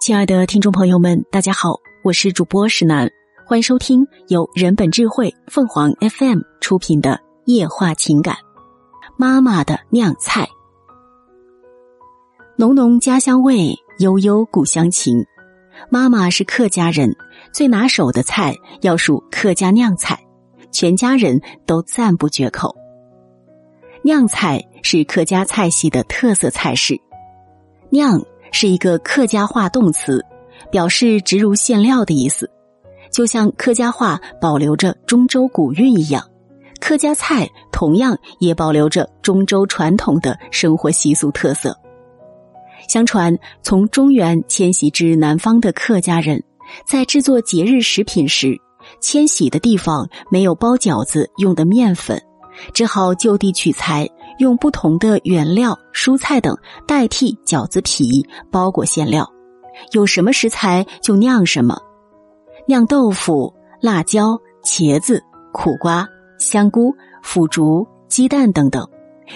[0.00, 3.10] 亲爱的听众朋友们，大家好，我是主播石楠，
[3.46, 7.10] 欢迎收听由人本智慧凤凰 FM 出品的
[7.44, 8.34] 《夜话情感》。
[9.18, 10.48] 妈妈的酿菜，
[12.56, 15.22] 浓浓家乡味，悠悠故乡情。
[15.90, 17.14] 妈妈是客家人，
[17.52, 20.18] 最拿手的菜要数客家酿菜，
[20.72, 22.74] 全家人都赞不绝口。
[24.02, 26.98] 酿菜是客家菜系的特色菜式，
[27.90, 28.18] 酿。
[28.52, 30.24] 是一个客家话动词，
[30.70, 32.50] 表示植入馅料的意思，
[33.12, 36.24] 就像客家话保留着中州古韵一样，
[36.80, 41.76] 客家菜同样也保留着中州传统的生活习俗特色。
[42.88, 46.42] 相传，从中原迁徙至南方的客家人，
[46.86, 48.58] 在制作节日食品时，
[49.00, 52.20] 迁徙的地方没有包饺子用的面粉，
[52.72, 54.08] 只好就地取材。
[54.40, 59.30] 用不同的原料、蔬菜等代替饺子皮包裹馅料，
[59.92, 61.78] 有什么食材就酿什么，
[62.66, 66.90] 酿豆腐、辣椒、茄子、苦瓜、香菇、
[67.22, 68.88] 腐竹、鸡蛋等等，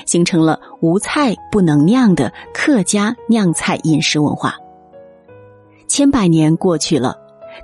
[0.07, 4.55] 形成了无菜不能酿的客家酿菜饮食文化。
[5.87, 7.15] 千百年过去了，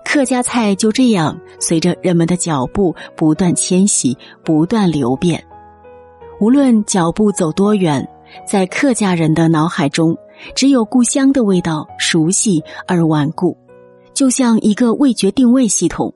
[0.04, 5.42] 客家菜就这样随着人们的脚步不断迁徙、不断流变。
[6.40, 8.08] 无论脚步走多远，
[8.46, 10.16] 在客家人的脑海中，
[10.54, 13.54] 只有故乡的味道熟悉而顽固，
[14.14, 16.14] 就像一个味觉定位系统，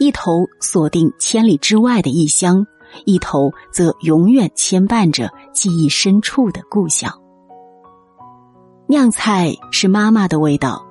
[0.00, 2.66] 一头锁定千里之外的异乡，
[3.04, 7.08] 一头则永远牵绊着记忆深处的故乡。
[8.88, 10.84] 酿菜是妈妈的味道，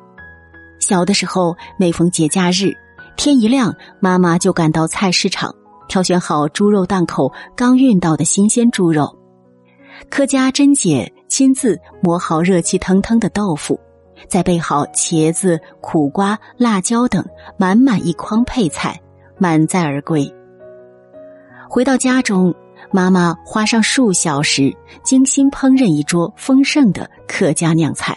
[0.80, 2.74] 小的时候，每逢节假日，
[3.18, 5.54] 天一亮，妈妈就赶到菜市场。
[5.90, 9.14] 挑选好猪肉档口刚运到的新鲜猪肉，
[10.10, 13.78] 客家珍姐亲自磨好热气腾腾的豆腐，
[14.28, 17.26] 再备好茄子、苦瓜、辣椒等
[17.58, 18.98] 满满一筐配菜，
[19.38, 20.32] 满载而归。
[21.68, 22.54] 回到家中，
[22.92, 28.16] 妈妈花上数小时精心烹饪一桌丰盛的客家酿菜，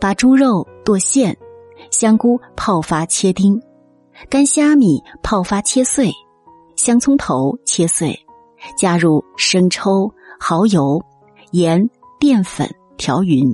[0.00, 1.36] 把猪肉剁馅，
[1.90, 3.60] 香菇泡发切丁，
[4.30, 6.10] 干虾米泡发切碎。
[6.78, 8.24] 香葱头切碎，
[8.78, 11.02] 加入生抽、蚝油、
[11.50, 11.90] 盐、
[12.20, 13.52] 淀粉调匀。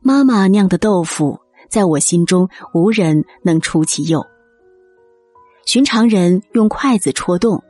[0.00, 1.38] 妈妈酿的豆腐，
[1.70, 4.26] 在我心中无人能出其右。
[5.64, 7.62] 寻常人用筷子戳洞，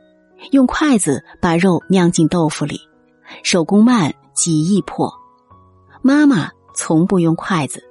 [0.49, 2.79] 用筷子把肉酿进豆腐里，
[3.43, 5.13] 手工慢，极易破。
[6.01, 7.83] 妈妈从不用筷子，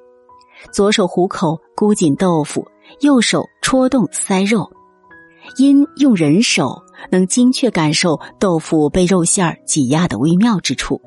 [0.72, 2.66] 左手虎口箍紧豆腐，
[2.98, 4.68] 右手戳洞塞肉。
[5.56, 11.00] 因用人手能精确感受豆腐被肉馅儿挤压的微妙之处，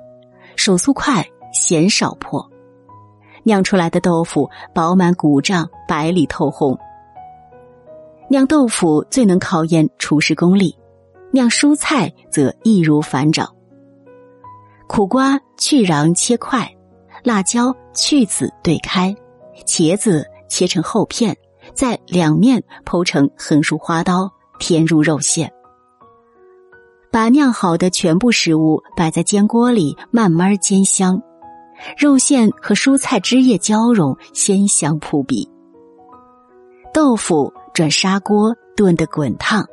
[0.56, 2.50] 手速快，嫌少破，
[3.44, 6.78] 酿出来的豆腐饱满鼓胀，白里透红。
[8.30, 10.78] 酿豆腐最能考验厨师功力，
[11.32, 13.48] 酿蔬菜则易如反掌。
[14.88, 16.70] 苦瓜去瓤切块，
[17.24, 19.16] 辣椒去籽对开，
[19.66, 21.36] 茄子切成厚片。
[21.74, 25.52] 在两面剖成横竖花刀，填入肉馅。
[27.12, 31.22] 把酿好的全部食物摆在煎锅里，慢慢煎香。
[31.98, 35.50] 肉馅和蔬菜汁液交融，鲜香扑鼻。
[36.94, 39.66] 豆腐转砂锅炖得滚烫，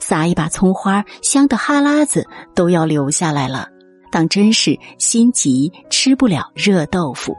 [0.00, 3.68] 撒一把葱花，香的哈喇子都要流下来了。
[4.10, 7.36] 当真是心急吃不了热豆腐。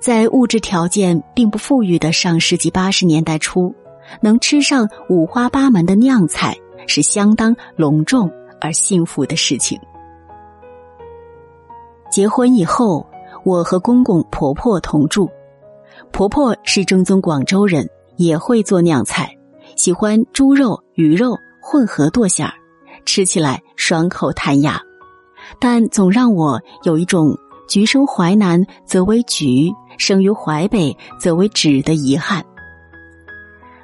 [0.00, 3.74] 在物质条件并不富裕的上世纪八十年代初，
[4.20, 9.78] 能吃上五花八门的酿菜是相当隆重而幸福的事情。
[12.10, 13.06] 结婚以后，
[13.44, 15.28] 我和公公婆婆同住，
[16.12, 19.36] 婆婆是正宗广州人，也会做酿菜，
[19.76, 22.54] 喜欢猪肉、鱼肉混合剁馅儿，
[23.04, 24.80] 吃起来爽口弹牙，
[25.60, 27.36] 但总让我有一种
[27.68, 29.72] 橘生淮南则为橘。
[29.98, 32.44] 生于淮北，则为枳的遗憾。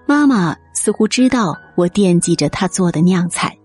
[0.06, 3.58] 妈妈似乎知道我惦记着她做的酿菜，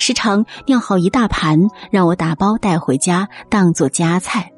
[0.00, 4.50] 时常酿好一大盘，让我打包带回家当做家菜。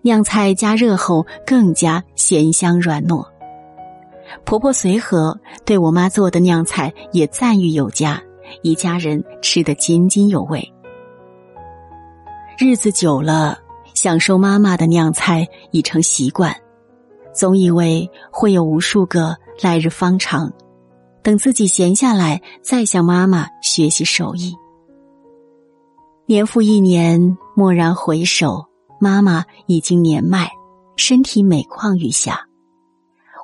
[0.00, 3.22] 酿菜加热后更加鲜香软糯。
[4.46, 8.18] 婆婆随和，对我妈做的酿菜也赞誉有加，
[8.62, 10.72] 一家人吃得津津有味。
[12.58, 13.58] 日子久了。
[13.94, 16.54] 享受妈妈的酿菜已成习惯，
[17.32, 20.52] 总以为会有无数个来日方长，
[21.22, 24.54] 等自己闲下来再向妈妈学习手艺。
[26.26, 28.66] 年复一年，蓦然回首，
[29.00, 30.50] 妈妈已经年迈，
[30.96, 32.46] 身体每况愈下。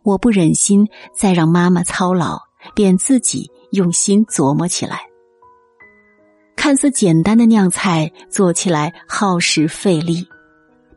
[0.02, 2.38] 我不忍心再让妈妈操劳，
[2.74, 5.02] 便自己用心琢磨起来。
[6.56, 10.26] 看似简单的酿菜，做起来耗时费力。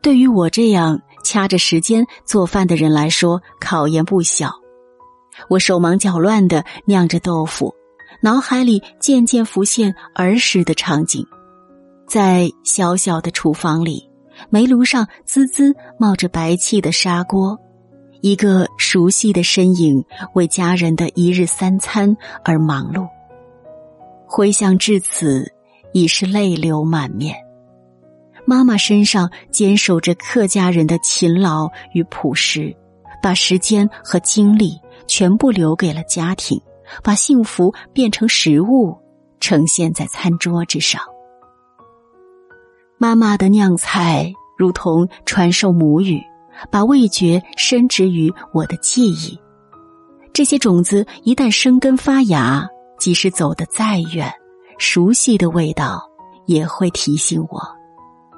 [0.04, 4.52] 对于我这样掐着时间做饭的人来说，考验不小。
[5.48, 7.74] 我手忙脚乱的酿着豆腐，
[8.20, 11.26] 脑海里渐渐浮现儿时的场景，
[12.06, 14.10] 在小小的厨房里，
[14.50, 17.58] 煤炉上滋滋冒着白气的砂锅，
[18.20, 20.04] 一个熟悉的身影
[20.34, 22.14] 为家人的一日三餐
[22.44, 23.08] 而忙碌。
[24.26, 25.50] 回想至此，
[25.94, 27.34] 已是泪流满面。
[28.46, 32.74] 妈妈身上坚守着客家人的勤劳与朴实，
[33.22, 36.60] 把时间和精力全部留给了家庭，
[37.02, 38.96] 把幸福变成食物，
[39.40, 41.00] 呈现在餐桌之上。
[42.98, 46.20] 妈妈的酿菜如同传授母语，
[46.70, 49.38] 把味觉深植于我的记忆。
[50.32, 52.66] 这些种子一旦生根发芽，
[52.98, 54.32] 即使走得再远，
[54.78, 56.02] 熟悉的味道
[56.46, 57.83] 也会提醒我。